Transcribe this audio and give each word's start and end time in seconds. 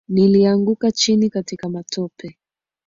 Nilianguka 0.09 0.91
chini 0.91 1.29
katika 1.29 1.69
matope. 1.69 2.37